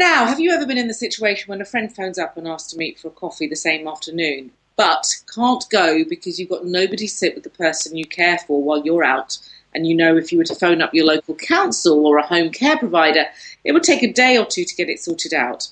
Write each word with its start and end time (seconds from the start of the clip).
Now, 0.00 0.24
have 0.24 0.40
you 0.40 0.50
ever 0.52 0.64
been 0.64 0.78
in 0.78 0.88
the 0.88 0.94
situation 0.94 1.50
when 1.50 1.60
a 1.60 1.66
friend 1.66 1.94
phones 1.94 2.18
up 2.18 2.38
and 2.38 2.48
asks 2.48 2.72
to 2.72 2.78
meet 2.78 2.98
for 2.98 3.08
a 3.08 3.10
coffee 3.10 3.46
the 3.46 3.54
same 3.54 3.86
afternoon, 3.86 4.50
but 4.74 5.06
can't 5.34 5.62
go 5.68 6.06
because 6.08 6.40
you've 6.40 6.48
got 6.48 6.64
nobody 6.64 7.06
to 7.06 7.14
sit 7.14 7.34
with 7.34 7.44
the 7.44 7.50
person 7.50 7.98
you 7.98 8.06
care 8.06 8.38
for 8.38 8.62
while 8.62 8.82
you're 8.82 9.04
out? 9.04 9.36
And 9.74 9.86
you 9.86 9.94
know, 9.94 10.16
if 10.16 10.32
you 10.32 10.38
were 10.38 10.44
to 10.44 10.54
phone 10.54 10.80
up 10.80 10.94
your 10.94 11.04
local 11.04 11.34
council 11.34 12.06
or 12.06 12.16
a 12.16 12.26
home 12.26 12.48
care 12.48 12.78
provider, 12.78 13.26
it 13.62 13.72
would 13.72 13.82
take 13.82 14.02
a 14.02 14.10
day 14.10 14.38
or 14.38 14.46
two 14.46 14.64
to 14.64 14.74
get 14.74 14.88
it 14.88 15.00
sorted 15.00 15.34
out. 15.34 15.68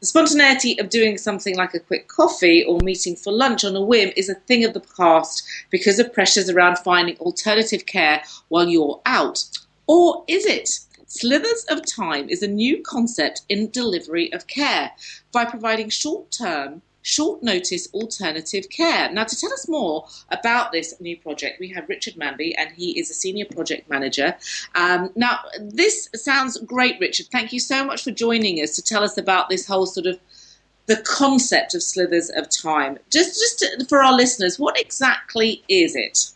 The 0.00 0.06
spontaneity 0.08 0.78
of 0.78 0.90
doing 0.90 1.16
something 1.16 1.56
like 1.56 1.72
a 1.72 1.80
quick 1.80 2.06
coffee 2.06 2.62
or 2.62 2.80
meeting 2.80 3.16
for 3.16 3.32
lunch 3.32 3.64
on 3.64 3.74
a 3.74 3.80
whim 3.80 4.12
is 4.14 4.28
a 4.28 4.34
thing 4.34 4.62
of 4.62 4.74
the 4.74 4.84
past 4.94 5.42
because 5.70 5.98
of 5.98 6.12
pressures 6.12 6.50
around 6.50 6.76
finding 6.76 7.16
alternative 7.16 7.86
care 7.86 8.22
while 8.50 8.68
you're 8.68 9.00
out. 9.06 9.42
Or 9.86 10.22
is 10.28 10.44
it? 10.44 10.80
Slithers 11.10 11.64
of 11.68 11.84
Time 11.84 12.28
is 12.28 12.40
a 12.40 12.46
new 12.46 12.80
concept 12.84 13.42
in 13.48 13.68
delivery 13.70 14.32
of 14.32 14.46
care 14.46 14.92
by 15.32 15.44
providing 15.44 15.88
short 15.88 16.30
term, 16.30 16.82
short 17.02 17.42
notice 17.42 17.92
alternative 17.92 18.70
care. 18.70 19.10
Now, 19.12 19.24
to 19.24 19.34
tell 19.34 19.52
us 19.52 19.68
more 19.68 20.06
about 20.28 20.70
this 20.70 20.94
new 21.00 21.16
project, 21.16 21.58
we 21.58 21.66
have 21.70 21.88
Richard 21.88 22.14
Manby, 22.14 22.54
and 22.56 22.70
he 22.76 22.96
is 22.96 23.10
a 23.10 23.14
senior 23.14 23.44
project 23.44 23.90
manager. 23.90 24.36
Um, 24.76 25.10
now, 25.16 25.40
this 25.58 26.08
sounds 26.14 26.58
great, 26.58 27.00
Richard. 27.00 27.26
Thank 27.32 27.52
you 27.52 27.58
so 27.58 27.84
much 27.84 28.04
for 28.04 28.12
joining 28.12 28.58
us 28.58 28.76
to 28.76 28.82
tell 28.82 29.02
us 29.02 29.18
about 29.18 29.48
this 29.48 29.66
whole 29.66 29.86
sort 29.86 30.06
of 30.06 30.20
the 30.86 30.98
concept 30.98 31.74
of 31.74 31.82
slithers 31.82 32.30
of 32.36 32.48
time. 32.48 32.98
Just, 33.10 33.40
just 33.40 33.58
to, 33.58 33.84
for 33.88 34.00
our 34.00 34.14
listeners, 34.14 34.60
what 34.60 34.78
exactly 34.78 35.64
is 35.68 35.96
it? 35.96 36.30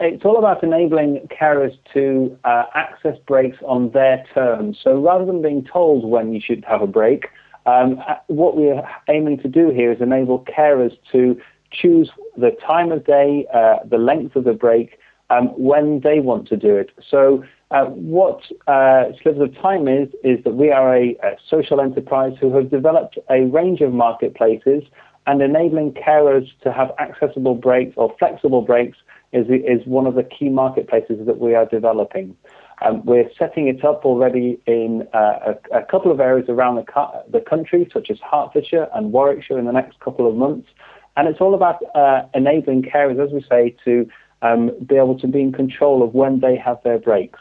It's 0.00 0.24
all 0.24 0.38
about 0.38 0.62
enabling 0.64 1.28
carers 1.28 1.76
to 1.92 2.36
uh, 2.44 2.64
access 2.74 3.16
breaks 3.26 3.58
on 3.66 3.90
their 3.90 4.24
terms. 4.34 4.78
So 4.82 4.98
rather 5.00 5.26
than 5.26 5.42
being 5.42 5.64
told 5.64 6.08
when 6.08 6.32
you 6.32 6.40
should 6.40 6.64
have 6.66 6.80
a 6.80 6.86
break, 6.86 7.26
um, 7.66 8.02
uh, 8.08 8.14
what 8.28 8.56
we 8.56 8.70
are 8.70 8.88
aiming 9.08 9.38
to 9.38 9.48
do 9.48 9.70
here 9.70 9.92
is 9.92 10.00
enable 10.00 10.44
carers 10.44 10.96
to 11.12 11.38
choose 11.70 12.10
the 12.36 12.50
time 12.66 12.90
of 12.90 13.04
day, 13.04 13.46
uh, 13.52 13.76
the 13.88 13.98
length 13.98 14.36
of 14.36 14.44
the 14.44 14.54
break, 14.54 14.98
um, 15.28 15.48
when 15.48 16.00
they 16.00 16.18
want 16.18 16.48
to 16.48 16.56
do 16.56 16.74
it. 16.76 16.90
So 17.08 17.44
uh, 17.70 17.84
what 17.84 18.40
uh, 18.66 19.12
Slivers 19.22 19.50
of 19.50 19.62
Time 19.62 19.86
is, 19.86 20.08
is 20.24 20.42
that 20.44 20.54
we 20.54 20.70
are 20.70 20.96
a, 20.96 21.10
a 21.22 21.36
social 21.48 21.80
enterprise 21.80 22.32
who 22.40 22.52
have 22.56 22.70
developed 22.70 23.18
a 23.28 23.42
range 23.44 23.80
of 23.80 23.92
marketplaces 23.92 24.82
and 25.26 25.42
enabling 25.42 25.92
carers 25.92 26.48
to 26.62 26.72
have 26.72 26.90
accessible 26.98 27.54
breaks 27.54 27.92
or 27.96 28.14
flexible 28.18 28.62
breaks 28.62 28.98
is, 29.32 29.46
is 29.48 29.86
one 29.86 30.06
of 30.06 30.14
the 30.14 30.22
key 30.22 30.48
marketplaces 30.48 31.26
that 31.26 31.38
we 31.38 31.54
are 31.54 31.66
developing. 31.66 32.36
Um, 32.82 33.04
we're 33.04 33.30
setting 33.38 33.68
it 33.68 33.84
up 33.84 34.04
already 34.04 34.58
in 34.66 35.06
uh, 35.12 35.54
a, 35.72 35.78
a, 35.78 35.84
couple 35.84 36.10
of 36.10 36.18
areas 36.18 36.48
around 36.48 36.76
the, 36.76 37.22
the, 37.30 37.40
country, 37.40 37.88
such 37.92 38.10
as 38.10 38.18
Hertfordshire 38.30 38.88
and 38.94 39.12
Warwickshire, 39.12 39.58
in 39.58 39.66
the 39.66 39.72
next 39.72 40.00
couple 40.00 40.26
of 40.26 40.34
months. 40.34 40.68
And 41.16 41.28
it's 41.28 41.40
all 41.40 41.54
about 41.54 41.82
uh, 41.94 42.22
enabling 42.34 42.82
carers, 42.82 43.22
as 43.22 43.32
we 43.32 43.44
say, 43.50 43.76
to 43.84 44.08
um, 44.42 44.70
be 44.86 44.96
able 44.96 45.18
to 45.18 45.26
be 45.26 45.40
in 45.40 45.52
control 45.52 46.02
of 46.02 46.14
when 46.14 46.40
they 46.40 46.56
have 46.56 46.78
their 46.82 46.98
breaks. 46.98 47.40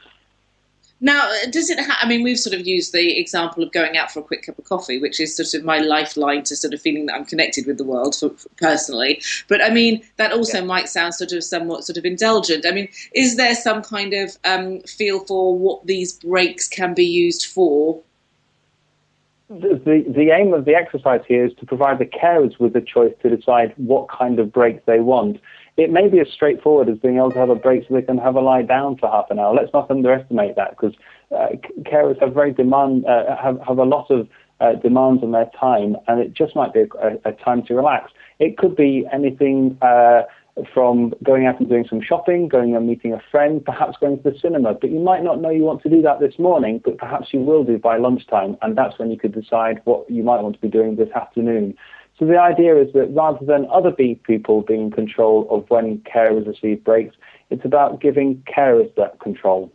Now, 1.02 1.30
does 1.50 1.70
it? 1.70 1.80
Ha- 1.80 2.00
I 2.02 2.08
mean, 2.08 2.24
we've 2.24 2.40
sort 2.40 2.54
of 2.54 2.68
used 2.68 2.92
the 2.92 3.20
example 3.20 3.64
of 3.64 3.72
going 3.72 3.98
out 3.98 4.12
for 4.12 4.20
a 4.20 4.24
quick 4.24 4.44
cup 4.46 4.60
of 4.60 4.66
coffee, 4.66 5.00
which 5.00 5.20
is 5.20 5.36
sort 5.36 5.54
of 5.54 5.66
my 5.66 5.80
lifeline 5.80 6.44
to 6.44 6.56
sort 6.56 6.74
of 6.74 6.82
feeling 6.82 7.06
that 7.06 7.16
I'm 7.16 7.26
connected 7.26 7.66
with 7.66 7.78
the 7.78 7.86
world 7.86 8.16
for, 8.16 8.32
for 8.32 8.50
personally. 8.58 9.22
But 9.48 9.64
I 9.64 9.70
mean, 9.70 10.02
that 10.18 10.34
also 10.34 10.60
yeah. 10.60 10.66
might 10.66 10.90
sound 10.90 11.14
sort 11.14 11.32
of 11.32 11.44
somewhat 11.44 11.86
sort 11.86 11.98
of 11.98 12.06
indulgent. 12.06 12.66
I 12.66 12.72
mean, 12.72 12.90
is 13.14 13.38
there 13.38 13.56
some 13.56 13.82
kind 13.82 14.14
of 14.14 14.38
um, 14.44 14.82
feel 14.82 15.22
for 15.26 15.58
what 15.58 15.86
these 15.88 16.14
breaks 16.14 16.68
can 16.68 16.94
be 16.94 17.06
used 17.06 17.46
for? 17.46 18.02
The, 19.50 19.82
the, 19.84 20.06
the 20.08 20.30
aim 20.32 20.54
of 20.54 20.66
the 20.66 20.76
exercise 20.76 21.22
here 21.28 21.46
is 21.46 21.54
to 21.56 21.66
provide 21.66 21.98
the 21.98 22.06
carers 22.06 22.60
with 22.60 22.74
the 22.74 22.82
choice 22.82 23.14
to 23.24 23.36
decide 23.36 23.74
what 23.78 24.08
kind 24.10 24.38
of 24.38 24.52
break 24.52 24.86
they 24.86 25.00
want 25.00 25.40
it 25.80 25.92
may 25.92 26.10
be 26.10 26.20
as 26.20 26.28
straightforward 26.34 26.90
as 26.90 26.98
being 26.98 27.18
able 27.18 27.32
to 27.32 27.40
have 27.40 27.50
a 27.50 27.56
break 27.56 27.88
so 27.88 27.94
they 27.94 28.02
can 28.02 28.18
have 28.18 28.36
a 28.36 28.42
lie 28.42 28.64
down 28.64 28.98
for 28.98 29.10
half 29.10 29.26
an 29.30 29.40
hour. 29.40 29.54
Let's 29.54 29.74
not 29.74 29.90
underestimate 29.90 30.56
that 30.58 30.72
because 30.72 30.94
uh, 31.32 31.56
carers 31.84 32.20
have 32.22 32.34
very 32.34 32.54
demand 32.54 33.06
uh, 33.06 33.36
have 33.42 33.60
have 33.66 33.78
a 33.78 33.84
lot 33.84 34.12
of 34.12 34.28
uh, 34.60 34.74
demands 34.74 35.24
on 35.24 35.32
their 35.32 35.50
time, 35.58 35.96
and 36.08 36.20
it 36.20 36.34
just 36.34 36.56
might 36.56 36.74
be 36.74 36.82
a, 36.82 37.30
a 37.30 37.32
time 37.32 37.64
to 37.68 37.74
relax. 37.76 38.12
It 38.40 38.58
could 38.58 38.76
be 38.76 39.08
anything 39.14 39.78
uh, 39.82 40.24
from 40.74 41.14
going 41.24 41.46
out 41.46 41.60
and 41.60 41.70
doing 41.70 41.86
some 41.90 42.02
shopping, 42.02 42.50
going 42.50 42.76
and 42.76 42.86
meeting 42.86 43.14
a 43.14 43.22
friend, 43.32 43.64
perhaps 43.64 43.98
going 44.02 44.22
to 44.22 44.32
the 44.32 44.38
cinema. 44.38 44.74
But 44.74 44.92
you 44.92 45.00
might 45.00 45.24
not 45.24 45.40
know 45.40 45.50
you 45.50 45.64
want 45.64 45.82
to 45.84 45.90
do 45.90 46.02
that 46.02 46.20
this 46.20 46.38
morning, 46.38 46.82
but 46.84 46.98
perhaps 46.98 47.30
you 47.32 47.40
will 47.40 47.64
do 47.64 47.78
by 47.78 47.98
lunchtime, 47.98 48.58
and 48.62 48.78
that's 48.78 49.00
when 49.00 49.12
you 49.12 49.18
could 49.18 49.34
decide 49.34 49.82
what 49.86 50.10
you 50.10 50.24
might 50.24 50.42
want 50.42 50.56
to 50.56 50.62
be 50.62 50.68
doing 50.68 50.98
this 50.98 51.10
afternoon. 51.16 51.78
So 52.20 52.26
the 52.26 52.38
idea 52.38 52.76
is 52.76 52.92
that 52.94 53.08
rather 53.12 53.46
than 53.46 53.66
other 53.72 53.92
people 53.92 54.62
being 54.62 54.82
in 54.82 54.92
control 54.92 55.48
of 55.50 55.70
when 55.70 56.00
carers 56.00 56.46
receive 56.46 56.84
breaks, 56.84 57.16
it's 57.50 57.64
about 57.64 58.02
giving 58.02 58.44
carers 58.44 58.94
that 58.96 59.20
control. 59.22 59.72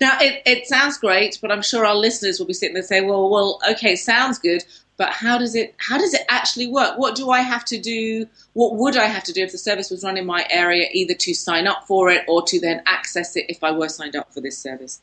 Now, 0.00 0.16
it, 0.20 0.42
it 0.46 0.66
sounds 0.66 0.96
great, 0.96 1.38
but 1.42 1.52
I'm 1.52 1.60
sure 1.60 1.84
our 1.84 1.94
listeners 1.94 2.38
will 2.38 2.46
be 2.46 2.54
sitting 2.54 2.74
there 2.74 2.82
saying, 2.82 3.06
well, 3.06 3.28
well, 3.28 3.58
okay, 3.70 3.94
sounds 3.94 4.38
good, 4.38 4.64
but 4.96 5.10
how 5.10 5.36
does 5.36 5.54
it 5.54 5.74
how 5.78 5.98
does 5.98 6.14
it 6.14 6.22
actually 6.28 6.68
work? 6.68 6.98
What 6.98 7.16
do 7.16 7.30
I 7.30 7.40
have 7.40 7.64
to 7.66 7.78
do? 7.78 8.26
What 8.52 8.76
would 8.76 8.96
I 8.96 9.06
have 9.06 9.24
to 9.24 9.32
do 9.32 9.42
if 9.42 9.52
the 9.52 9.58
service 9.58 9.90
was 9.90 10.04
run 10.04 10.16
in 10.16 10.24
my 10.24 10.46
area, 10.50 10.88
either 10.92 11.14
to 11.14 11.34
sign 11.34 11.66
up 11.66 11.86
for 11.86 12.10
it 12.10 12.22
or 12.28 12.42
to 12.42 12.60
then 12.60 12.82
access 12.86 13.36
it 13.36 13.46
if 13.48 13.62
I 13.62 13.72
were 13.72 13.88
signed 13.88 14.16
up 14.16 14.32
for 14.32 14.40
this 14.40 14.56
service? 14.56 15.02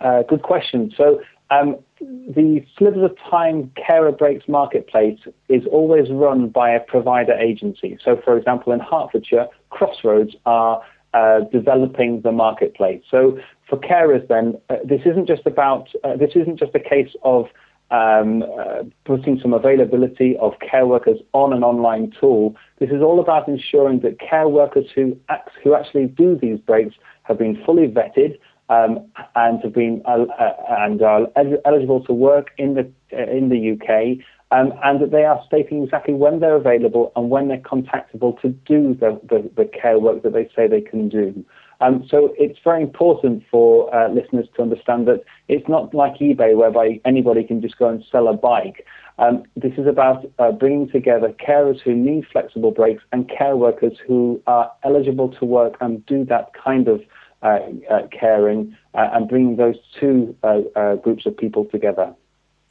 Uh, 0.00 0.22
good 0.22 0.42
question. 0.42 0.92
So 0.96 1.22
um, 1.50 1.76
the 2.00 2.64
Slivers 2.76 3.10
of 3.10 3.16
Time 3.30 3.72
Carer 3.74 4.12
Breaks 4.12 4.48
Marketplace 4.48 5.18
is 5.48 5.64
always 5.70 6.10
run 6.10 6.48
by 6.48 6.70
a 6.70 6.80
provider 6.80 7.32
agency. 7.32 7.98
So, 8.04 8.20
for 8.24 8.36
example, 8.36 8.72
in 8.72 8.80
Hertfordshire, 8.80 9.48
Crossroads 9.70 10.34
are 10.46 10.82
uh, 11.14 11.40
developing 11.52 12.20
the 12.22 12.32
marketplace. 12.32 13.02
So, 13.10 13.38
for 13.68 13.78
carers, 13.78 14.26
then 14.28 14.58
uh, 14.70 14.76
this 14.84 15.00
isn't 15.04 15.26
just 15.26 15.46
about 15.46 15.88
uh, 16.04 16.16
this 16.16 16.30
isn't 16.34 16.58
just 16.58 16.74
a 16.74 16.80
case 16.80 17.14
of 17.22 17.46
um, 17.90 18.42
uh, 18.42 18.82
putting 19.04 19.40
some 19.40 19.52
availability 19.52 20.36
of 20.38 20.52
care 20.60 20.86
workers 20.86 21.18
on 21.32 21.52
an 21.52 21.64
online 21.64 22.12
tool. 22.20 22.54
This 22.78 22.90
is 22.90 23.02
all 23.02 23.18
about 23.20 23.48
ensuring 23.48 24.00
that 24.00 24.20
care 24.20 24.48
workers 24.48 24.86
who 24.94 25.18
act, 25.28 25.50
who 25.64 25.74
actually 25.74 26.06
do 26.06 26.38
these 26.40 26.58
breaks 26.58 26.94
have 27.22 27.38
been 27.38 27.62
fully 27.64 27.88
vetted 27.88 28.38
um, 28.68 29.06
and 29.34 29.62
have 29.62 29.72
been 29.72 30.02
uh, 30.06 30.24
uh, 30.38 30.54
and 30.80 31.02
are 31.02 31.26
eligible 31.64 32.04
to 32.04 32.12
work 32.12 32.50
in 32.58 32.74
the 32.74 32.90
in 33.10 33.48
the 33.48 33.72
UK, 33.72 34.24
um, 34.50 34.72
and 34.82 35.00
that 35.00 35.10
they 35.10 35.24
are 35.24 35.42
stating 35.46 35.82
exactly 35.82 36.14
when 36.14 36.40
they're 36.40 36.56
available 36.56 37.12
and 37.16 37.30
when 37.30 37.48
they're 37.48 37.58
contactable 37.58 38.40
to 38.40 38.48
do 38.48 38.94
the, 38.94 39.20
the, 39.28 39.50
the 39.56 39.64
care 39.64 39.98
work 39.98 40.22
that 40.22 40.32
they 40.32 40.48
say 40.56 40.66
they 40.66 40.80
can 40.80 41.08
do. 41.08 41.44
Um, 41.80 42.04
so 42.10 42.34
it's 42.36 42.58
very 42.64 42.82
important 42.82 43.44
for 43.50 43.94
uh, 43.94 44.08
listeners 44.08 44.48
to 44.56 44.62
understand 44.62 45.06
that 45.06 45.22
it's 45.46 45.68
not 45.68 45.94
like 45.94 46.18
eBay 46.18 46.56
whereby 46.56 47.00
anybody 47.04 47.44
can 47.44 47.60
just 47.60 47.78
go 47.78 47.88
and 47.88 48.04
sell 48.10 48.26
a 48.26 48.32
bike. 48.32 48.84
Um, 49.18 49.44
this 49.56 49.72
is 49.78 49.86
about 49.86 50.24
uh, 50.38 50.50
bringing 50.52 50.88
together 50.88 51.32
carers 51.46 51.80
who 51.80 51.94
need 51.94 52.24
flexible 52.32 52.70
breaks 52.72 53.02
and 53.12 53.28
care 53.28 53.56
workers 53.56 53.96
who 54.06 54.40
are 54.46 54.72
eligible 54.82 55.28
to 55.38 55.44
work 55.44 55.76
and 55.80 56.04
do 56.06 56.24
that 56.26 56.50
kind 56.54 56.88
of 56.88 57.00
Uh, 57.40 57.60
uh, 57.88 58.04
caring 58.08 58.76
uh, 58.94 59.10
and 59.12 59.28
bringing 59.28 59.54
those 59.54 59.76
two 60.00 60.34
uh, 60.42 60.96
groups 60.96 61.24
of 61.24 61.36
people 61.36 61.64
together. 61.66 62.12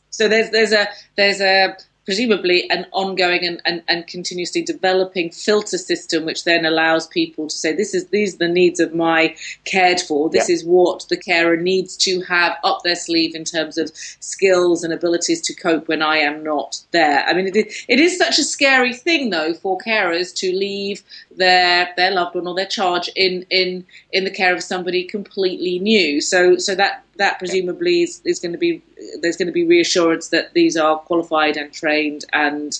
So 0.09 0.27
there's 0.27 0.49
there's 0.49 0.73
a 0.73 0.89
there's 1.15 1.39
a 1.39 1.77
presumably 2.07 2.69
an 2.69 2.85
ongoing 2.93 3.45
and, 3.45 3.61
and, 3.65 3.83
and 3.89 4.07
continuously 4.07 4.61
developing 4.61 5.29
filter 5.29 5.77
system, 5.77 6.23
which 6.23 6.45
then 6.45 6.65
allows 6.65 7.05
people 7.05 7.47
to 7.47 7.57
say, 7.57 7.75
this 7.75 7.93
is 7.93 8.07
these 8.07 8.35
are 8.35 8.37
the 8.37 8.47
needs 8.47 8.79
of 8.79 8.95
my 8.95 9.35
cared 9.65 9.99
for. 9.99 10.29
This 10.29 10.47
yeah. 10.47 10.55
is 10.55 10.63
what 10.63 11.05
the 11.09 11.17
carer 11.17 11.57
needs 11.57 11.97
to 11.97 12.21
have 12.21 12.55
up 12.63 12.79
their 12.85 12.95
sleeve 12.95 13.35
in 13.35 13.43
terms 13.43 13.77
of 13.77 13.91
skills 14.21 14.85
and 14.85 14.93
abilities 14.93 15.41
to 15.41 15.53
cope 15.53 15.89
when 15.89 16.01
I 16.01 16.19
am 16.19 16.45
not 16.45 16.79
there. 16.91 17.25
I 17.25 17.33
mean, 17.33 17.47
it 17.47 17.57
is, 17.57 17.85
it 17.89 17.99
is 17.99 18.17
such 18.17 18.39
a 18.39 18.43
scary 18.43 18.93
thing, 18.93 19.29
though, 19.29 19.53
for 19.53 19.77
carers 19.77 20.33
to 20.37 20.49
leave 20.53 21.03
their 21.35 21.89
their 21.97 22.11
loved 22.11 22.35
one 22.35 22.47
or 22.47 22.55
their 22.55 22.65
charge 22.65 23.09
in 23.17 23.45
in 23.49 23.85
in 24.13 24.23
the 24.23 24.31
care 24.31 24.55
of 24.55 24.63
somebody 24.63 25.03
completely 25.03 25.77
new. 25.79 26.21
So 26.21 26.57
so 26.57 26.73
that 26.73 27.03
that 27.17 27.39
presumably 27.39 28.03
is, 28.03 28.21
is 28.25 28.39
going 28.39 28.51
to 28.51 28.57
be 28.57 28.81
there's 29.21 29.37
going 29.37 29.47
to 29.47 29.53
be 29.53 29.65
reassurance 29.65 30.29
that 30.29 30.53
these 30.53 30.77
are 30.77 30.97
qualified 30.99 31.57
and 31.57 31.73
trained 31.73 32.25
and 32.33 32.79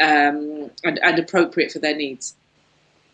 um, 0.00 0.70
and, 0.82 0.98
and 1.02 1.18
appropriate 1.18 1.72
for 1.72 1.78
their 1.78 1.96
needs. 1.96 2.34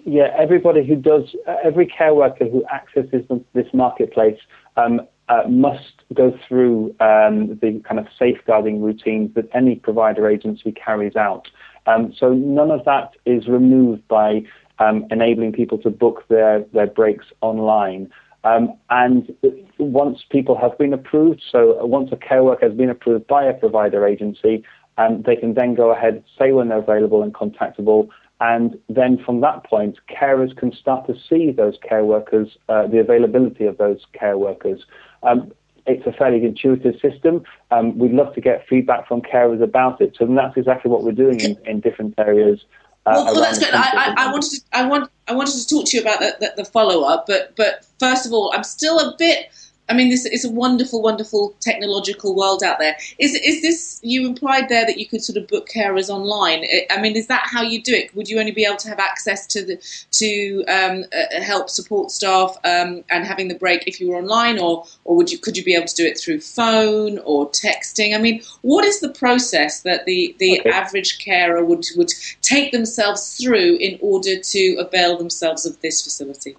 Yeah, 0.04 0.34
everybody 0.38 0.86
who 0.86 0.96
does, 0.96 1.34
every 1.62 1.86
care 1.86 2.14
worker 2.14 2.46
who 2.46 2.64
accesses 2.72 3.24
this 3.52 3.66
marketplace 3.74 4.38
um, 4.76 5.02
uh, 5.28 5.42
must 5.48 5.92
go 6.14 6.36
through 6.48 6.94
um, 7.00 7.58
the 7.60 7.82
kind 7.86 8.00
of 8.00 8.06
safeguarding 8.18 8.82
routines 8.82 9.34
that 9.34 9.48
any 9.54 9.76
provider 9.76 10.28
agency 10.28 10.72
carries 10.72 11.16
out. 11.16 11.48
Um, 11.86 12.14
so 12.18 12.32
none 12.32 12.70
of 12.70 12.84
that 12.84 13.12
is 13.26 13.46
removed 13.46 14.06
by 14.08 14.42
um, 14.78 15.06
enabling 15.10 15.52
people 15.52 15.78
to 15.78 15.90
book 15.90 16.24
their, 16.28 16.64
their 16.72 16.86
breaks 16.86 17.26
online. 17.42 18.10
Um, 18.44 18.74
and 18.88 19.34
once 19.78 20.24
people 20.30 20.58
have 20.58 20.76
been 20.78 20.92
approved, 20.92 21.42
so 21.50 21.84
once 21.84 22.10
a 22.12 22.16
care 22.16 22.42
worker 22.42 22.68
has 22.68 22.76
been 22.76 22.90
approved 22.90 23.26
by 23.26 23.44
a 23.44 23.52
provider 23.52 24.06
agency, 24.06 24.64
um, 24.98 25.22
they 25.26 25.36
can 25.36 25.54
then 25.54 25.74
go 25.74 25.92
ahead, 25.92 26.24
say 26.38 26.52
when 26.52 26.68
they're 26.68 26.78
available 26.78 27.22
and 27.22 27.34
contactable, 27.34 28.08
and 28.40 28.78
then 28.88 29.18
from 29.24 29.42
that 29.42 29.64
point, 29.64 29.98
carers 30.08 30.56
can 30.56 30.72
start 30.72 31.06
to 31.06 31.14
see 31.28 31.52
those 31.52 31.76
care 31.86 32.04
workers, 32.04 32.56
uh, 32.70 32.86
the 32.86 32.98
availability 32.98 33.66
of 33.66 33.76
those 33.76 34.00
care 34.18 34.38
workers. 34.38 34.86
Um, 35.22 35.52
it's 35.86 36.06
a 36.06 36.12
fairly 36.12 36.44
intuitive 36.44 36.94
system. 37.00 37.42
Um, 37.70 37.98
we'd 37.98 38.12
love 38.12 38.34
to 38.34 38.40
get 38.40 38.64
feedback 38.68 39.08
from 39.08 39.20
carers 39.20 39.62
about 39.62 40.00
it. 40.00 40.16
So 40.18 40.26
that's 40.26 40.56
exactly 40.56 40.90
what 40.90 41.02
we're 41.02 41.12
doing 41.12 41.40
in, 41.40 41.58
in 41.66 41.80
different 41.80 42.14
areas. 42.18 42.64
Uh, 43.06 43.12
well, 43.16 43.24
well, 43.26 43.40
that's 43.40 43.58
good. 43.58 43.72
I, 43.72 43.80
I, 43.80 44.14
I, 44.26 44.32
wanted 44.32 44.50
to, 44.50 44.60
I 44.72 44.86
want, 44.86 45.10
I 45.26 45.34
wanted 45.34 45.52
to 45.52 45.66
talk 45.66 45.86
to 45.86 45.96
you 45.96 46.02
about 46.02 46.20
the, 46.20 46.36
the, 46.40 46.62
the 46.62 46.64
follow 46.64 47.02
up, 47.08 47.26
but, 47.26 47.56
but 47.56 47.86
first 47.98 48.26
of 48.26 48.32
all, 48.32 48.52
I'm 48.54 48.64
still 48.64 48.98
a 48.98 49.16
bit 49.16 49.48
I 49.90 49.92
mean, 49.92 50.08
this 50.08 50.24
is 50.24 50.44
a 50.44 50.50
wonderful, 50.50 51.02
wonderful 51.02 51.56
technological 51.60 52.36
world 52.36 52.62
out 52.62 52.78
there. 52.78 52.96
Is 53.18 53.34
is 53.34 53.60
this 53.60 53.98
you 54.02 54.24
implied 54.26 54.68
there 54.68 54.86
that 54.86 54.98
you 54.98 55.06
could 55.06 55.22
sort 55.22 55.36
of 55.36 55.48
book 55.48 55.68
carers 55.68 56.08
online? 56.08 56.64
I 56.90 57.00
mean, 57.00 57.16
is 57.16 57.26
that 57.26 57.42
how 57.50 57.62
you 57.62 57.82
do 57.82 57.92
it? 57.92 58.14
Would 58.14 58.28
you 58.28 58.38
only 58.38 58.52
be 58.52 58.64
able 58.64 58.76
to 58.76 58.88
have 58.88 59.00
access 59.00 59.48
to 59.48 59.64
the 59.64 59.76
to 60.12 60.64
um, 60.68 61.04
uh, 61.12 61.42
help 61.42 61.68
support 61.68 62.12
staff 62.12 62.56
um, 62.64 63.02
and 63.10 63.26
having 63.26 63.48
the 63.48 63.56
break 63.56 63.88
if 63.88 64.00
you 64.00 64.10
were 64.10 64.16
online, 64.16 64.60
or 64.60 64.86
or 65.04 65.16
would 65.16 65.32
you 65.32 65.38
could 65.38 65.56
you 65.56 65.64
be 65.64 65.74
able 65.74 65.88
to 65.88 65.96
do 65.96 66.06
it 66.06 66.18
through 66.18 66.40
phone 66.40 67.18
or 67.24 67.50
texting? 67.50 68.14
I 68.14 68.18
mean, 68.18 68.42
what 68.62 68.84
is 68.84 69.00
the 69.00 69.10
process 69.10 69.82
that 69.82 70.04
the 70.04 70.36
the 70.38 70.60
okay. 70.60 70.70
average 70.70 71.18
carer 71.18 71.64
would 71.64 71.84
would 71.96 72.12
take 72.42 72.70
themselves 72.70 73.36
through 73.42 73.76
in 73.78 73.98
order 74.00 74.38
to 74.38 74.76
avail 74.78 75.18
themselves 75.18 75.66
of 75.66 75.80
this 75.80 76.00
facility? 76.00 76.56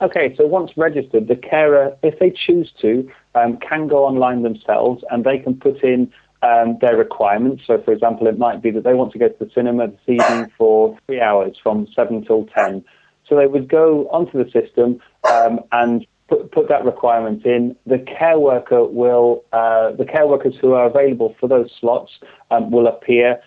Okay, 0.00 0.34
so 0.36 0.46
once 0.46 0.72
registered, 0.76 1.28
the 1.28 1.36
carer, 1.36 1.96
if 2.02 2.18
they 2.18 2.30
choose 2.30 2.72
to, 2.80 3.08
um, 3.34 3.58
can 3.58 3.86
go 3.86 4.04
online 4.04 4.42
themselves 4.42 5.04
and 5.10 5.24
they 5.24 5.38
can 5.38 5.54
put 5.54 5.82
in 5.82 6.12
um, 6.42 6.78
their 6.80 6.96
requirements. 6.96 7.62
So, 7.66 7.80
for 7.82 7.92
example, 7.92 8.26
it 8.26 8.38
might 8.38 8.60
be 8.60 8.70
that 8.72 8.84
they 8.84 8.94
want 8.94 9.12
to 9.12 9.18
go 9.18 9.28
to 9.28 9.44
the 9.44 9.50
cinema 9.54 9.88
this 9.88 10.00
evening 10.08 10.50
for 10.58 10.98
three 11.06 11.20
hours 11.20 11.56
from 11.62 11.86
7 11.94 12.24
till 12.24 12.44
10. 12.46 12.84
So 13.28 13.36
they 13.36 13.46
would 13.46 13.68
go 13.68 14.08
onto 14.10 14.42
the 14.42 14.50
system 14.50 15.00
um, 15.30 15.60
and 15.72 16.06
put, 16.28 16.52
put, 16.52 16.68
that 16.68 16.84
requirement 16.84 17.46
in. 17.46 17.76
The 17.86 17.98
care 17.98 18.38
worker 18.38 18.84
will, 18.84 19.44
uh, 19.52 19.92
the 19.92 20.04
care 20.04 20.26
workers 20.26 20.54
who 20.60 20.72
are 20.72 20.86
available 20.86 21.34
for 21.40 21.48
those 21.48 21.70
slots 21.80 22.12
um, 22.50 22.70
will 22.70 22.86
appear 22.86 23.40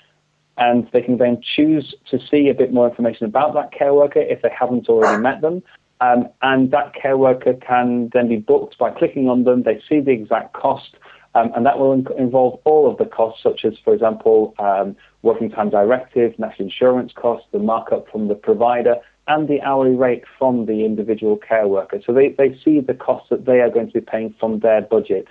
and 0.58 0.90
they 0.92 1.02
can 1.02 1.18
then 1.18 1.40
choose 1.56 1.94
to 2.10 2.20
see 2.32 2.50
a 2.50 2.54
bit 2.54 2.74
more 2.74 2.90
information 2.90 3.26
about 3.26 3.54
that 3.54 3.72
care 3.72 3.94
worker 3.94 4.22
if 4.22 4.42
they 4.42 4.50
haven't 4.58 4.90
already 4.90 5.22
met 5.22 5.42
them. 5.42 5.62
Um, 6.00 6.30
and 6.42 6.72
that 6.72 6.94
care 6.94 7.18
worker 7.18 7.54
can 7.54 8.10
then 8.14 8.28
be 8.30 8.38
booked 8.38 8.78
by 8.78 8.92
clicking 8.92 9.28
on 9.30 9.44
them. 9.44 9.64
They 9.64 9.82
see 9.90 10.00
the 10.00 10.12
exact 10.12 10.54
cost, 10.54 10.96
um, 11.34 11.52
and 11.56 11.66
that 11.66 11.80
will 11.80 11.94
in- 11.94 12.08
involve 12.18 12.60
all 12.66 12.90
of 12.90 12.98
the 12.98 13.06
costs, 13.06 13.42
such 13.42 13.66
as, 13.66 13.74
for 13.84 13.94
example, 13.94 14.54
um, 14.60 14.96
working 15.24 15.50
time 15.50 15.70
directive, 15.70 16.38
national 16.38 16.68
insurance 16.68 17.14
costs, 17.16 17.48
the 17.52 17.60
markup 17.60 18.10
from 18.12 18.28
the 18.28 18.36
provider, 18.36 18.98
and 19.28 19.48
the 19.48 19.62
hourly 19.62 19.96
rate 19.96 20.24
from 20.38 20.68
the 20.68 20.86
individual 20.86 21.38
care 21.38 21.68
worker. 21.68 22.00
So 22.06 22.14
they, 22.14 22.30
they 22.30 22.58
see 22.64 22.80
the 22.80 22.94
costs 22.94 23.30
that 23.30 23.46
they 23.46 23.60
are 23.60 23.70
going 23.70 23.88
to 23.88 23.94
be 23.94 24.02
paying 24.02 24.34
from 24.40 24.60
their 24.60 24.82
budget. 24.82 25.28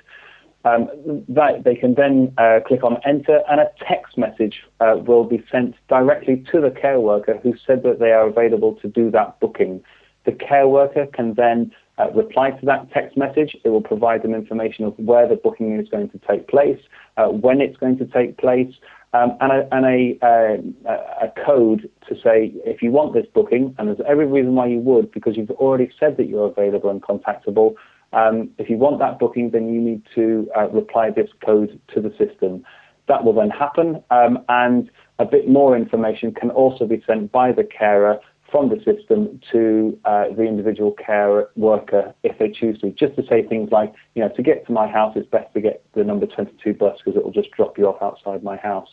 Um, 0.65 0.89
that 1.29 1.63
they 1.63 1.77
can 1.77 1.95
then 1.95 2.35
uh, 2.39 2.59
click 2.67 2.83
on 2.83 2.99
enter, 3.05 3.41
and 3.49 3.61
a 3.61 3.71
text 3.89 4.19
message 4.19 4.65
uh, 4.81 4.97
will 4.97 5.23
be 5.23 5.45
sent 5.51 5.77
directly 5.89 6.45
to 6.51 6.61
the 6.61 6.71
care 6.71 6.99
worker 6.99 7.39
who 7.41 7.55
said 7.65 7.85
that 7.85 8.01
they 8.01 8.11
are 8.11 8.27
available 8.27 8.75
to 8.83 8.89
do 8.89 9.09
that 9.13 9.39
booking. 9.39 9.81
The 10.27 10.33
care 10.33 10.69
worker 10.69 11.07
can 11.15 11.35
then 11.35 11.73
uh, 11.99 12.11
reply 12.11 12.51
to 12.51 12.67
that 12.67 12.91
text 12.93 13.17
message. 13.17 13.57
It 13.65 13.71
will 13.71 13.81
provide 13.81 14.23
them 14.23 14.35
information 14.35 14.85
of 14.85 14.99
where 14.99 15.27
the 15.29 15.37
booking 15.37 15.79
is 15.79 15.89
going 15.89 16.11
to 16.11 16.21
take 16.29 16.49
place, 16.49 16.79
uh, 17.17 17.27
when 17.29 17.61
it's 17.61 17.77
going 17.77 17.97
to 17.99 18.07
take 18.07 18.37
place, 18.37 18.75
um, 19.13 19.37
and, 19.41 19.53
a, 19.53 19.69
and 19.75 19.87
a, 19.87 20.27
uh, 20.27 21.27
a, 21.27 21.45
code 21.45 21.89
to 22.09 22.15
say 22.17 22.53
if 22.67 22.83
you 22.83 22.91
want 22.91 23.15
this 23.15 23.27
booking, 23.33 23.75
and 23.79 23.89
there's 23.89 24.01
every 24.07 24.27
reason 24.27 24.55
why 24.55 24.67
you 24.67 24.79
would 24.81 25.11
because 25.13 25.37
you've 25.37 25.51
already 25.53 25.91
said 25.99 26.17
that 26.19 26.29
you're 26.29 26.49
available 26.49 26.91
and 26.91 27.03
contactable. 27.03 27.75
Um, 28.13 28.51
if 28.59 28.69
you 28.69 28.77
want 28.77 28.99
that 28.99 29.19
booking, 29.19 29.51
then 29.51 29.73
you 29.73 29.81
need 29.81 30.03
to 30.15 30.49
uh, 30.57 30.69
reply 30.69 31.11
this 31.11 31.31
code 31.45 31.81
to 31.95 32.01
the 32.01 32.11
system. 32.19 32.65
That 33.09 33.25
will 33.25 33.33
then 33.35 33.51
happen, 33.51 34.03
um, 34.11 34.41
and 34.49 34.91
a 35.19 35.25
bit 35.25 35.49
more 35.49 35.77
information 35.77 36.35
can 36.35 36.51
also 36.51 36.87
be 36.87 37.03
sent 37.07 37.31
by 37.31 37.53
the 37.53 37.65
carer 37.65 38.19
from 38.51 38.69
the 38.69 38.77
system 38.77 39.41
to 39.53 39.99
uh, 40.05 40.25
the 40.37 40.43
individual 40.43 40.93
care 40.93 41.49
worker 41.57 42.15
if 42.23 42.39
they 42.39 42.51
choose 42.51 42.79
to. 42.81 42.91
Just 42.91 43.17
to 43.17 43.23
say 43.27 43.43
things 43.43 43.71
like, 43.73 43.93
you 44.15 44.23
know, 44.23 44.29
to 44.31 44.43
get 44.43 44.67
to 44.67 44.73
my 44.73 44.87
house, 44.87 45.15
it's 45.17 45.29
best 45.29 45.53
to 45.55 45.61
get 45.61 45.85
the 45.95 46.05
number 46.05 46.27
22 46.27 46.75
bus 46.75 46.99
because 47.05 47.17
it 47.17 47.25
will 47.25 47.33
just 47.33 47.51
drop 47.53 47.77
you 47.79 47.87
off 47.87 48.01
outside 48.01 48.43
my 48.43 48.57
house. 48.57 48.89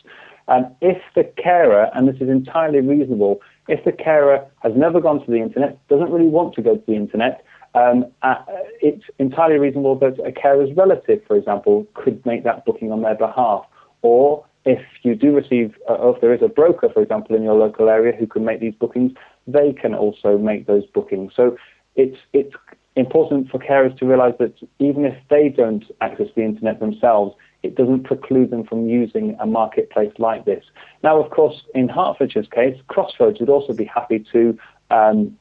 And 0.48 0.66
if 0.80 0.98
the 1.14 1.24
carer, 1.42 1.90
and 1.94 2.06
this 2.08 2.16
is 2.16 2.28
entirely 2.28 2.80
reasonable, 2.80 3.40
if 3.68 3.84
the 3.84 3.92
carer 3.92 4.44
has 4.62 4.72
never 4.76 5.00
gone 5.00 5.24
to 5.24 5.30
the 5.30 5.38
internet, 5.38 5.78
doesn't 5.88 6.10
really 6.10 6.28
want 6.28 6.54
to 6.54 6.62
go 6.62 6.76
to 6.76 6.84
the 6.86 6.94
internet, 6.94 7.44
um, 7.74 8.06
uh, 8.22 8.36
it's 8.80 9.04
entirely 9.18 9.58
reasonable 9.58 9.98
that 9.98 10.18
a 10.24 10.32
carer's 10.32 10.70
relative, 10.76 11.20
for 11.26 11.36
example, 11.36 11.86
could 11.94 12.24
make 12.24 12.44
that 12.44 12.64
booking 12.64 12.92
on 12.92 13.02
their 13.02 13.16
behalf. 13.16 13.64
Or 14.02 14.44
if 14.64 14.80
you 15.02 15.14
do 15.14 15.34
receive, 15.34 15.74
uh, 15.88 15.94
or 15.94 16.14
if 16.14 16.20
there 16.20 16.32
is 16.34 16.42
a 16.42 16.48
broker, 16.48 16.88
for 16.92 17.02
example, 17.02 17.34
in 17.34 17.42
your 17.42 17.54
local 17.54 17.88
area 17.88 18.14
who 18.16 18.26
can 18.26 18.44
make 18.44 18.60
these 18.60 18.74
bookings, 18.74 19.12
they 19.46 19.72
can 19.72 19.94
also 19.94 20.38
make 20.38 20.66
those 20.66 20.86
bookings. 20.86 21.32
So 21.34 21.56
it's 21.96 22.16
it's 22.32 22.54
important 22.96 23.50
for 23.50 23.58
carers 23.58 23.96
to 23.98 24.06
realise 24.06 24.34
that 24.38 24.54
even 24.78 25.04
if 25.04 25.16
they 25.28 25.48
don't 25.48 25.84
access 26.00 26.28
the 26.36 26.42
internet 26.42 26.78
themselves, 26.80 27.34
it 27.62 27.74
doesn't 27.74 28.04
preclude 28.04 28.50
them 28.50 28.64
from 28.64 28.88
using 28.88 29.36
a 29.40 29.46
marketplace 29.46 30.12
like 30.18 30.44
this. 30.44 30.64
Now, 31.02 31.20
of 31.20 31.30
course, 31.30 31.62
in 31.74 31.88
Hertfordshire's 31.88 32.48
case, 32.48 32.78
Crossroads 32.88 33.40
would 33.40 33.48
also 33.48 33.72
be 33.72 33.84
happy 33.84 34.24
to 34.32 34.56
um, 34.90 35.36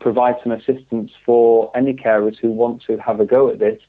provide 0.00 0.36
some 0.42 0.52
assistance 0.52 1.10
for 1.26 1.70
any 1.76 1.92
carers 1.92 2.38
who 2.38 2.50
want 2.50 2.82
to 2.84 2.96
have 2.98 3.20
a 3.20 3.26
go 3.26 3.48
at 3.50 3.58
this. 3.58 3.80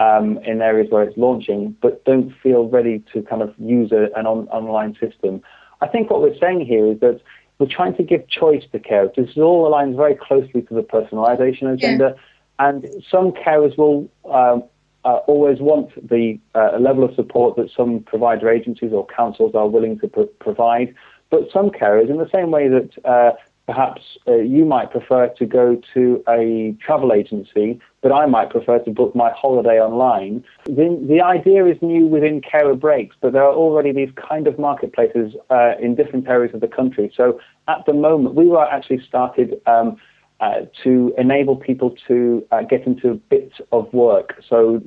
Um, 0.00 0.38
in 0.44 0.62
areas 0.62 0.92
where 0.92 1.02
it's 1.02 1.18
launching, 1.18 1.76
but 1.82 2.04
don't 2.04 2.32
feel 2.40 2.68
ready 2.68 3.02
to 3.12 3.20
kind 3.22 3.42
of 3.42 3.52
use 3.58 3.90
a, 3.90 4.10
an 4.16 4.28
on, 4.28 4.46
online 4.50 4.96
system. 5.00 5.42
I 5.80 5.88
think 5.88 6.08
what 6.08 6.22
we're 6.22 6.38
saying 6.38 6.66
here 6.66 6.86
is 6.86 7.00
that 7.00 7.20
we're 7.58 7.66
trying 7.66 7.96
to 7.96 8.02
give 8.02 8.28
choice 8.28 8.62
to 8.72 8.78
carers. 8.78 9.14
This 9.14 9.36
all 9.36 9.70
aligns 9.70 9.96
very 9.96 10.14
closely 10.14 10.62
to 10.62 10.74
the 10.74 10.82
personalisation 10.82 11.72
agenda, 11.72 12.14
yeah. 12.16 12.68
and 12.68 12.86
some 13.10 13.32
carers 13.32 13.76
will 13.76 14.08
um, 14.30 14.64
uh, 15.04 15.18
always 15.26 15.58
want 15.60 15.90
the 16.08 16.38
uh, 16.54 16.78
level 16.78 17.04
of 17.04 17.14
support 17.14 17.56
that 17.56 17.70
some 17.76 18.00
provider 18.00 18.48
agencies 18.50 18.92
or 18.92 19.06
councils 19.06 19.54
are 19.54 19.68
willing 19.68 19.98
to 20.00 20.08
provide. 20.38 20.94
But 21.30 21.50
some 21.52 21.70
carers, 21.70 22.08
in 22.08 22.16
the 22.16 22.28
same 22.32 22.50
way 22.50 22.68
that 22.68 22.90
uh, 23.04 23.32
perhaps 23.68 24.00
uh, 24.26 24.36
you 24.36 24.64
might 24.64 24.90
prefer 24.90 25.28
to 25.28 25.44
go 25.44 25.78
to 25.92 26.24
a 26.26 26.74
travel 26.80 27.12
agency, 27.12 27.78
but 28.00 28.10
I 28.10 28.24
might 28.24 28.48
prefer 28.48 28.78
to 28.78 28.90
book 28.90 29.14
my 29.14 29.30
holiday 29.30 29.78
online. 29.78 30.42
The, 30.64 30.98
the 31.06 31.20
idea 31.20 31.66
is 31.66 31.76
new 31.82 32.06
within 32.06 32.40
carer 32.40 32.74
breaks, 32.74 33.14
but 33.20 33.34
there 33.34 33.42
are 33.42 33.52
already 33.52 33.92
these 33.92 34.08
kind 34.16 34.46
of 34.46 34.58
marketplaces 34.58 35.34
uh, 35.50 35.72
in 35.78 35.94
different 35.96 36.26
areas 36.28 36.54
of 36.54 36.62
the 36.62 36.66
country. 36.66 37.12
So 37.14 37.38
at 37.68 37.84
the 37.84 37.92
moment, 37.92 38.36
we 38.36 38.46
were 38.46 38.64
actually 38.64 39.02
started 39.06 39.60
um, 39.66 39.98
uh, 40.40 40.60
to 40.82 41.12
enable 41.18 41.54
people 41.54 41.94
to 42.06 42.46
uh, 42.50 42.62
get 42.62 42.86
into 42.86 43.20
bits 43.28 43.56
of 43.70 43.92
work. 43.92 44.42
So 44.48 44.80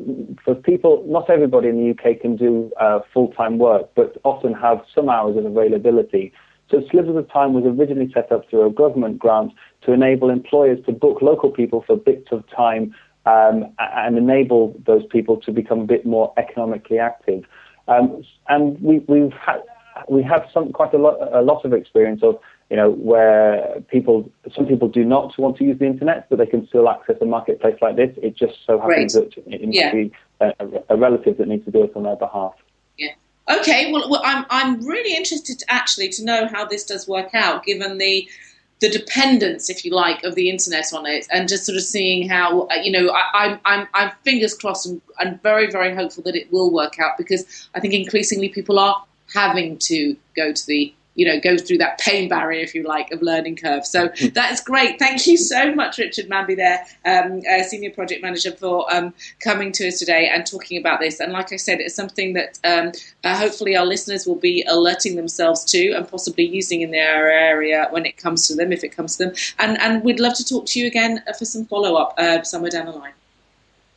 for 0.43 0.55
people, 0.55 1.03
not 1.07 1.29
everybody 1.29 1.67
in 1.67 1.77
the 1.77 1.91
UK 1.91 2.19
can 2.19 2.35
do 2.35 2.71
uh, 2.79 3.01
full-time 3.13 3.59
work, 3.59 3.91
but 3.95 4.17
often 4.23 4.53
have 4.55 4.81
some 4.95 5.07
hours 5.07 5.37
of 5.37 5.45
availability. 5.45 6.33
So 6.71 6.81
Slivers 6.89 7.17
of 7.17 7.29
Time 7.29 7.53
was 7.53 7.65
originally 7.65 8.09
set 8.13 8.31
up 8.31 8.49
through 8.49 8.65
a 8.65 8.71
government 8.71 9.19
grant 9.19 9.51
to 9.81 9.91
enable 9.91 10.29
employers 10.29 10.79
to 10.85 10.93
book 10.93 11.21
local 11.21 11.51
people 11.51 11.83
for 11.85 11.97
bits 11.97 12.29
of 12.31 12.43
time 12.49 12.95
um, 13.25 13.71
and 13.77 14.17
enable 14.17 14.73
those 14.85 15.05
people 15.07 15.37
to 15.41 15.51
become 15.51 15.81
a 15.81 15.85
bit 15.85 16.05
more 16.05 16.33
economically 16.37 16.97
active. 16.97 17.43
Um, 17.89 18.23
and 18.47 18.81
we, 18.81 18.99
we've 19.09 19.33
had, 19.33 19.61
we 20.07 20.23
have 20.23 20.47
some 20.53 20.71
quite 20.71 20.93
a 20.93 20.97
lot, 20.97 21.17
a 21.33 21.41
lot 21.41 21.65
of 21.65 21.73
experience 21.73 22.23
of 22.23 22.39
you 22.69 22.77
know 22.77 22.91
where 22.91 23.81
people 23.89 24.31
some 24.55 24.65
people 24.65 24.87
do 24.87 25.03
not 25.03 25.37
want 25.37 25.57
to 25.57 25.65
use 25.65 25.77
the 25.77 25.85
internet, 25.85 26.29
but 26.29 26.39
they 26.39 26.45
can 26.45 26.65
still 26.67 26.87
access 26.87 27.17
a 27.19 27.25
marketplace 27.25 27.75
like 27.81 27.97
this. 27.97 28.17
It 28.23 28.37
just 28.37 28.53
so 28.65 28.79
happens 28.79 29.13
right. 29.13 29.29
that 29.35 29.53
it 29.53 29.61
needs 29.61 29.75
yeah. 29.75 29.91
to 29.91 29.95
be 29.97 30.11
a, 30.39 30.53
a 30.89 30.95
relative 30.95 31.37
that 31.37 31.49
needs 31.49 31.65
to 31.65 31.71
do 31.71 31.83
it 31.83 31.91
on 31.97 32.03
their 32.03 32.15
behalf. 32.15 32.53
Okay, 33.49 33.91
well, 33.91 34.09
well, 34.09 34.21
I'm 34.23 34.45
I'm 34.49 34.85
really 34.85 35.15
interested 35.15 35.59
to 35.59 35.65
actually 35.69 36.09
to 36.09 36.23
know 36.23 36.47
how 36.47 36.65
this 36.65 36.85
does 36.85 37.07
work 37.07 37.33
out, 37.33 37.65
given 37.65 37.97
the 37.97 38.29
the 38.79 38.89
dependence, 38.89 39.69
if 39.69 39.85
you 39.85 39.91
like, 39.93 40.23
of 40.23 40.33
the 40.33 40.49
internet 40.49 40.91
on 40.91 41.05
it, 41.05 41.27
and 41.31 41.47
just 41.47 41.65
sort 41.65 41.75
of 41.75 41.83
seeing 41.83 42.27
how 42.27 42.61
uh, 42.67 42.75
you 42.83 42.91
know 42.91 43.09
I, 43.09 43.45
am 43.45 43.59
I'm 43.65 43.87
I'm 43.93 44.11
fingers 44.23 44.53
crossed 44.53 44.85
and, 44.85 45.01
and 45.19 45.41
very 45.41 45.71
very 45.71 45.93
hopeful 45.95 46.23
that 46.23 46.35
it 46.35 46.51
will 46.51 46.71
work 46.71 46.99
out 46.99 47.17
because 47.17 47.69
I 47.73 47.79
think 47.79 47.93
increasingly 47.93 48.49
people 48.49 48.79
are 48.79 49.03
having 49.33 49.77
to 49.79 50.15
go 50.35 50.51
to 50.51 50.67
the 50.67 50.93
you 51.15 51.25
know, 51.25 51.39
go 51.39 51.57
through 51.57 51.77
that 51.79 51.99
pain 51.99 52.29
barrier, 52.29 52.61
if 52.61 52.73
you 52.73 52.83
like, 52.83 53.11
of 53.11 53.21
learning 53.21 53.55
curve. 53.57 53.85
So 53.85 54.09
that's 54.33 54.61
great. 54.61 54.99
Thank 54.99 55.27
you 55.27 55.37
so 55.37 55.73
much, 55.73 55.97
Richard 55.97 56.27
Manby, 56.29 56.55
there, 56.55 56.85
um, 57.05 57.41
uh, 57.51 57.63
Senior 57.63 57.91
Project 57.91 58.21
Manager, 58.21 58.51
for 58.51 58.91
um, 58.93 59.13
coming 59.39 59.71
to 59.73 59.87
us 59.87 59.99
today 59.99 60.29
and 60.33 60.45
talking 60.45 60.79
about 60.79 60.99
this. 60.99 61.19
And 61.19 61.33
like 61.33 61.51
I 61.51 61.57
said, 61.57 61.79
it's 61.79 61.95
something 61.95 62.33
that 62.33 62.59
um, 62.63 62.91
uh, 63.23 63.35
hopefully 63.35 63.75
our 63.75 63.85
listeners 63.85 64.25
will 64.25 64.35
be 64.35 64.63
alerting 64.69 65.15
themselves 65.15 65.65
to 65.65 65.91
and 65.91 66.07
possibly 66.07 66.45
using 66.45 66.81
in 66.81 66.91
their 66.91 67.29
area 67.31 67.87
when 67.91 68.05
it 68.05 68.17
comes 68.17 68.47
to 68.47 68.55
them, 68.55 68.71
if 68.71 68.83
it 68.83 68.89
comes 68.89 69.17
to 69.17 69.25
them. 69.25 69.35
And, 69.59 69.79
and 69.81 70.03
we'd 70.03 70.19
love 70.19 70.35
to 70.35 70.45
talk 70.45 70.65
to 70.67 70.79
you 70.79 70.87
again 70.87 71.23
for 71.37 71.45
some 71.45 71.65
follow 71.65 71.95
up 71.95 72.13
uh, 72.17 72.43
somewhere 72.43 72.71
down 72.71 72.85
the 72.85 72.91
line. 72.93 73.13